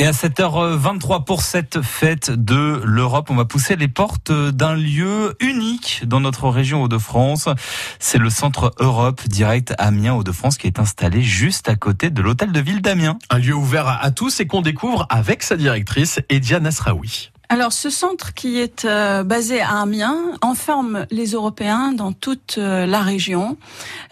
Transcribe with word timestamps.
Et 0.00 0.06
à 0.06 0.12
7h23 0.12 1.24
pour 1.24 1.42
cette 1.42 1.82
fête 1.82 2.30
de 2.30 2.80
l'Europe, 2.86 3.28
on 3.28 3.34
va 3.34 3.44
pousser 3.44 3.76
les 3.76 3.86
portes 3.86 4.32
d'un 4.32 4.72
lieu 4.72 5.36
unique 5.40 6.04
dans 6.06 6.20
notre 6.20 6.48
région 6.48 6.82
Hauts-de-France. 6.82 7.50
C'est 7.98 8.16
le 8.16 8.30
centre 8.30 8.72
Europe 8.78 9.20
direct 9.28 9.74
Amiens 9.76 10.14
Hauts-de-France 10.14 10.56
qui 10.56 10.68
est 10.68 10.78
installé 10.78 11.20
juste 11.20 11.68
à 11.68 11.76
côté 11.76 12.08
de 12.08 12.22
l'hôtel 12.22 12.50
de 12.50 12.60
ville 12.60 12.80
d'Amiens. 12.80 13.18
Un 13.28 13.40
lieu 13.40 13.52
ouvert 13.52 13.88
à 13.88 14.10
tous 14.10 14.40
et 14.40 14.46
qu'on 14.46 14.62
découvre 14.62 15.06
avec 15.10 15.42
sa 15.42 15.58
directrice 15.58 16.18
Edia 16.30 16.60
Nasraoui. 16.60 17.30
Alors 17.52 17.72
ce 17.72 17.90
centre 17.90 18.32
qui 18.32 18.60
est 18.60 18.84
euh, 18.84 19.24
basé 19.24 19.60
à 19.60 19.80
Amiens 19.80 20.38
enferme 20.40 21.04
les 21.10 21.32
Européens 21.32 21.90
dans 21.90 22.12
toute 22.12 22.58
euh, 22.58 22.86
la 22.86 23.00
région. 23.00 23.56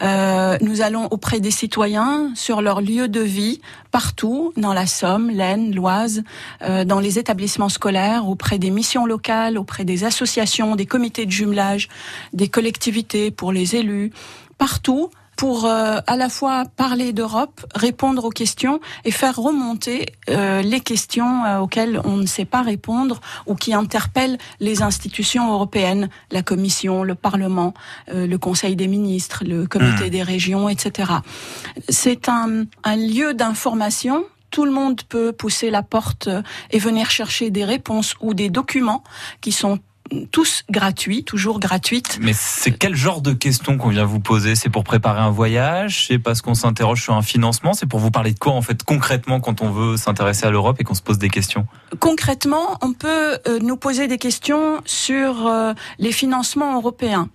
Euh, 0.00 0.56
nous 0.62 0.80
allons 0.80 1.06
auprès 1.10 1.38
des 1.38 1.50
citoyens 1.50 2.32
sur 2.34 2.62
leur 2.62 2.80
lieu 2.80 3.08
de 3.08 3.20
vie 3.20 3.60
partout 3.90 4.54
dans 4.56 4.72
la 4.72 4.86
Somme, 4.86 5.28
l'Aisne, 5.28 5.74
l'Oise, 5.74 6.22
dans 6.60 7.00
les 7.00 7.18
établissements 7.18 7.70
scolaires, 7.70 8.28
auprès 8.28 8.58
des 8.58 8.70
missions 8.70 9.06
locales, 9.06 9.56
auprès 9.56 9.84
des 9.84 10.04
associations, 10.04 10.76
des 10.76 10.84
comités 10.84 11.24
de 11.24 11.30
jumelage, 11.30 11.88
des 12.34 12.48
collectivités 12.48 13.30
pour 13.30 13.52
les 13.52 13.76
élus, 13.76 14.12
partout 14.58 15.10
pour 15.36 15.66
euh, 15.66 15.98
à 16.06 16.16
la 16.16 16.28
fois 16.28 16.64
parler 16.76 17.12
d'Europe, 17.12 17.64
répondre 17.74 18.24
aux 18.24 18.30
questions 18.30 18.80
et 19.04 19.10
faire 19.10 19.36
remonter 19.36 20.06
euh, 20.30 20.62
les 20.62 20.80
questions 20.80 21.44
euh, 21.44 21.58
auxquelles 21.58 22.00
on 22.04 22.16
ne 22.16 22.26
sait 22.26 22.46
pas 22.46 22.62
répondre 22.62 23.20
ou 23.46 23.54
qui 23.54 23.74
interpellent 23.74 24.38
les 24.60 24.82
institutions 24.82 25.52
européennes, 25.52 26.08
la 26.30 26.42
Commission, 26.42 27.02
le 27.02 27.14
Parlement, 27.14 27.74
le 28.08 28.36
Conseil 28.36 28.76
des 28.76 28.88
ministres, 28.88 29.44
le 29.46 29.66
Comité 29.66 30.06
mmh. 30.06 30.10
des 30.10 30.22
régions, 30.22 30.68
etc. 30.68 31.12
C'est 31.88 32.28
un, 32.28 32.64
un 32.84 32.96
lieu 32.96 33.34
d'information 33.34 34.24
tout 34.50 34.64
le 34.64 34.70
monde 34.70 35.02
peut 35.02 35.32
pousser 35.32 35.70
la 35.70 35.82
porte 35.82 36.30
et 36.70 36.78
venir 36.78 37.10
chercher 37.10 37.50
des 37.50 37.64
réponses 37.64 38.14
ou 38.20 38.32
des 38.32 38.48
documents 38.48 39.02
qui 39.40 39.52
sont 39.52 39.80
tous 40.30 40.62
gratuits, 40.70 41.24
toujours 41.24 41.60
gratuites. 41.60 42.18
Mais 42.20 42.32
c'est 42.32 42.72
quel 42.72 42.94
genre 42.94 43.20
de 43.20 43.32
questions 43.32 43.76
qu'on 43.78 43.88
vient 43.88 44.04
vous 44.04 44.20
poser? 44.20 44.54
C'est 44.54 44.68
pour 44.68 44.84
préparer 44.84 45.20
un 45.20 45.30
voyage? 45.30 46.06
C'est 46.06 46.18
parce 46.18 46.42
qu'on 46.42 46.54
s'interroge 46.54 47.02
sur 47.02 47.14
un 47.14 47.22
financement? 47.22 47.72
C'est 47.72 47.86
pour 47.86 48.00
vous 48.00 48.10
parler 48.10 48.32
de 48.32 48.38
quoi 48.38 48.52
en 48.52 48.62
fait 48.62 48.82
concrètement 48.82 49.40
quand 49.40 49.62
on 49.62 49.70
veut 49.70 49.96
s'intéresser 49.96 50.46
à 50.46 50.50
l'Europe 50.50 50.76
et 50.80 50.84
qu'on 50.84 50.94
se 50.94 51.02
pose 51.02 51.18
des 51.18 51.30
questions? 51.30 51.66
Concrètement, 52.00 52.78
on 52.82 52.92
peut 52.92 53.38
euh, 53.48 53.58
nous 53.60 53.76
poser 53.76 54.08
des 54.08 54.18
questions 54.18 54.80
sur 54.84 55.46
euh, 55.46 55.72
les 55.98 56.12
financements 56.12 56.76
européens. 56.76 57.28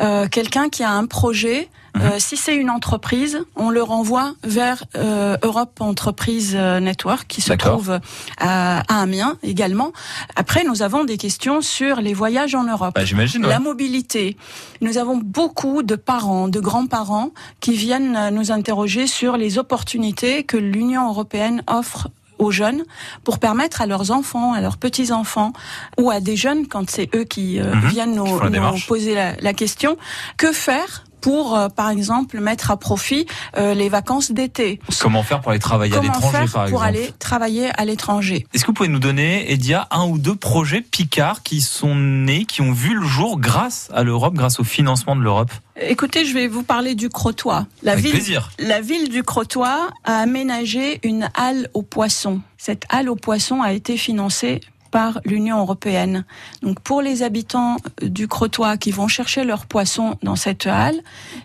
Euh, 0.00 0.28
quelqu'un 0.28 0.68
qui 0.68 0.82
a 0.82 0.90
un 0.92 1.06
projet 1.06 1.68
Mhm. 1.94 2.02
Euh, 2.02 2.10
si 2.18 2.36
c'est 2.36 2.56
une 2.56 2.70
entreprise, 2.70 3.40
on 3.56 3.70
le 3.70 3.82
renvoie 3.82 4.34
vers 4.44 4.84
euh, 4.96 5.36
Europe 5.42 5.80
Entreprise 5.80 6.54
euh, 6.56 6.80
Network 6.80 7.26
qui 7.26 7.40
se 7.40 7.52
trouve 7.52 7.98
à, 8.38 8.82
Amiens 8.88 9.36
également. 9.42 9.92
Après, 10.36 10.64
nous 10.64 10.82
avons 10.82 11.04
des 11.04 11.16
questions 11.16 11.60
sur 11.60 12.00
les 12.00 12.14
voyages 12.14 12.54
en 12.54 12.64
Europe, 12.64 12.94
bah, 12.94 13.04
j'imagine, 13.04 13.42
la 13.42 13.58
mobilité. 13.58 14.36
Nous 14.80 14.98
avons 14.98 15.16
beaucoup 15.16 15.82
de 15.82 15.96
parents, 15.96 16.48
de 16.48 16.60
grands-parents 16.60 17.30
qui 17.60 17.72
viennent 17.72 18.30
nous 18.30 18.52
interroger 18.52 19.06
sur 19.06 19.36
les 19.36 19.58
opportunités 19.58 20.44
que 20.44 20.56
l'Union 20.56 21.08
européenne 21.08 21.62
offre 21.66 22.08
aux 22.38 22.50
jeunes 22.50 22.84
pour 23.22 23.38
permettre 23.38 23.82
à 23.82 23.86
leurs 23.86 24.10
enfants, 24.10 24.54
à 24.54 24.60
leurs 24.60 24.78
petits-enfants 24.78 25.52
ou 25.98 26.10
à 26.10 26.20
des 26.20 26.36
jeunes, 26.36 26.66
quand 26.66 26.88
c'est 26.88 27.14
eux 27.14 27.24
qui 27.24 27.60
mhm. 27.60 27.88
viennent 27.88 28.14
nous, 28.14 28.40
poser 28.88 29.14
la, 29.14 29.34
la, 29.40 29.52
question, 29.52 29.98
que 30.38 30.52
faire 30.52 31.04
pour, 31.20 31.56
euh, 31.56 31.68
par 31.68 31.90
exemple, 31.90 32.40
mettre 32.40 32.70
à 32.70 32.76
profit 32.76 33.26
euh, 33.56 33.74
les 33.74 33.88
vacances 33.88 34.32
d'été. 34.32 34.80
Comment 35.00 35.22
faire 35.22 35.40
pour 35.40 35.50
aller 35.50 35.60
travailler 35.60 35.96
à 35.96 36.00
l'étranger, 36.00 36.30
par 36.30 36.42
exemple 36.42 36.70
Pour 36.70 36.82
aller 36.82 37.12
travailler 37.18 37.70
à 37.76 37.84
l'étranger? 37.84 38.46
Est-ce 38.52 38.64
que 38.64 38.68
vous 38.68 38.74
pouvez 38.74 38.88
nous 38.88 38.98
donner, 38.98 39.52
Edia, 39.52 39.88
un 39.90 40.06
ou 40.06 40.18
deux 40.18 40.36
projets 40.36 40.80
Picard 40.80 41.42
qui 41.42 41.60
sont 41.60 41.94
nés, 41.94 42.44
qui 42.44 42.62
ont 42.62 42.72
vu 42.72 42.94
le 42.94 43.06
jour 43.06 43.38
grâce 43.38 43.88
à 43.92 44.02
l'Europe, 44.02 44.34
grâce 44.34 44.60
au 44.60 44.64
financement 44.64 45.16
de 45.16 45.22
l'Europe? 45.22 45.50
Écoutez, 45.80 46.26
je 46.26 46.34
vais 46.34 46.46
vous 46.46 46.62
parler 46.62 46.94
du 46.94 47.08
Crotoy. 47.08 47.64
La 47.82 47.92
Avec 47.92 48.04
ville, 48.04 48.12
plaisir. 48.12 48.50
La 48.58 48.80
ville 48.80 49.08
du 49.08 49.22
Crotoy 49.22 49.66
a 50.04 50.16
aménagé 50.18 51.00
une 51.02 51.30
halle 51.34 51.68
aux 51.74 51.82
poissons. 51.82 52.40
Cette 52.58 52.84
halle 52.90 53.08
aux 53.08 53.16
poissons 53.16 53.62
a 53.62 53.72
été 53.72 53.96
financée 53.96 54.60
par 54.90 55.20
l'Union 55.24 55.58
européenne. 55.58 56.24
Donc 56.62 56.80
pour 56.80 57.02
les 57.02 57.22
habitants 57.22 57.76
du 58.02 58.28
Crotoy 58.28 58.76
qui 58.78 58.90
vont 58.90 59.08
chercher 59.08 59.44
leurs 59.44 59.66
poissons 59.66 60.16
dans 60.22 60.36
cette 60.36 60.66
halle 60.66 61.00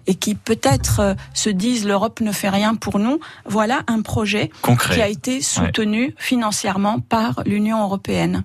et 0.08 0.16
qui 0.16 0.36
peut-être 0.36 1.00
euh, 1.00 1.14
se 1.34 1.50
disent 1.50 1.86
l'Europe 1.86 2.22
ne 2.22 2.32
fait 2.32 2.50
rien 2.50 2.76
pour 2.76 3.00
nous, 3.00 3.20
voilà 3.46 3.84
un 3.88 4.02
projet 4.02 4.52
qui 4.92 5.02
a 5.02 5.08
été 5.08 5.42
soutenu 5.42 6.16
financièrement 6.18 7.00
par 7.00 7.42
l'Union 7.46 7.84
européenne. 7.84 8.44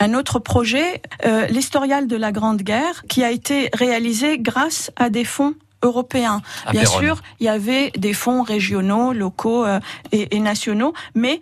Un 0.00 0.14
autre 0.14 0.38
projet, 0.38 1.02
euh, 1.24 1.46
l'historial 1.46 2.06
de 2.06 2.16
la 2.16 2.32
Grande 2.32 2.62
Guerre, 2.62 3.04
qui 3.08 3.24
a 3.24 3.30
été 3.30 3.70
réalisé 3.72 4.38
grâce 4.38 4.90
à 4.96 5.10
des 5.10 5.24
fonds 5.24 5.54
européens. 5.82 6.42
Bien 6.72 6.84
sûr, 6.84 7.22
il 7.38 7.46
y 7.46 7.48
avait 7.48 7.92
des 7.96 8.12
fonds 8.12 8.42
régionaux, 8.42 9.12
locaux 9.12 9.64
euh, 9.64 9.78
et, 10.10 10.40
nationaux, 10.40 10.92
mais 11.14 11.40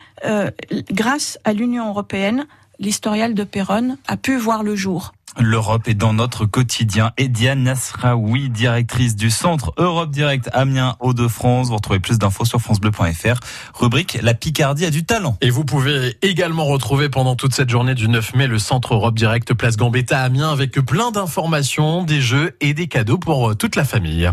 grâce 0.90 1.38
à 1.44 1.52
l'Union 1.54 1.88
européenne, 1.88 2.46
l'historial 2.78 3.34
de 3.34 3.44
Péronne 3.44 3.98
a 4.06 4.16
pu 4.16 4.36
voir 4.36 4.62
le 4.62 4.76
jour. 4.76 5.12
L'Europe 5.38 5.86
est 5.86 5.94
dans 5.94 6.14
notre 6.14 6.46
quotidien. 6.46 7.12
Ediane 7.18 7.64
Nasraoui, 7.64 8.48
directrice 8.48 9.16
du 9.16 9.30
Centre 9.30 9.74
Europe 9.76 10.10
Direct 10.10 10.48
Amiens 10.54 10.96
Hauts-de-France. 11.00 11.68
Vous 11.68 11.76
retrouvez 11.76 12.00
plus 12.00 12.18
d'infos 12.18 12.46
sur 12.46 12.58
francebleu.fr. 12.60 13.40
Rubrique 13.74 14.18
La 14.22 14.32
Picardie 14.32 14.86
a 14.86 14.90
du 14.90 15.04
talent. 15.04 15.36
Et 15.42 15.50
vous 15.50 15.64
pouvez 15.64 16.16
également 16.22 16.64
retrouver 16.64 17.10
pendant 17.10 17.36
toute 17.36 17.54
cette 17.54 17.68
journée 17.68 17.94
du 17.94 18.08
9 18.08 18.34
mai 18.34 18.46
le 18.46 18.58
Centre 18.58 18.94
Europe 18.94 19.14
Direct 19.14 19.52
Place 19.52 19.76
Gambetta 19.76 20.22
Amiens 20.22 20.50
avec 20.50 20.72
plein 20.72 21.10
d'informations, 21.10 22.02
des 22.02 22.22
jeux 22.22 22.56
et 22.62 22.72
des 22.72 22.86
cadeaux 22.86 23.18
pour 23.18 23.54
toute 23.56 23.76
la 23.76 23.84
famille. 23.84 24.30